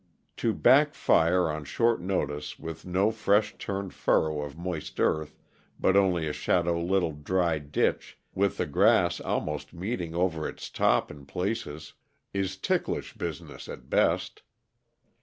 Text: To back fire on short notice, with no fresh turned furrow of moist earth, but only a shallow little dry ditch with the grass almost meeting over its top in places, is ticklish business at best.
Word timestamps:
To 0.37 0.51
back 0.51 0.95
fire 0.95 1.47
on 1.51 1.63
short 1.63 2.01
notice, 2.01 2.57
with 2.57 2.87
no 2.87 3.11
fresh 3.11 3.55
turned 3.59 3.93
furrow 3.93 4.41
of 4.41 4.57
moist 4.57 4.99
earth, 4.99 5.37
but 5.79 5.95
only 5.95 6.27
a 6.27 6.33
shallow 6.33 6.81
little 6.83 7.11
dry 7.11 7.59
ditch 7.59 8.17
with 8.33 8.57
the 8.57 8.65
grass 8.65 9.19
almost 9.21 9.73
meeting 9.75 10.15
over 10.15 10.49
its 10.49 10.71
top 10.71 11.11
in 11.11 11.27
places, 11.27 11.93
is 12.33 12.57
ticklish 12.57 13.13
business 13.13 13.69
at 13.69 13.91
best. 13.91 14.41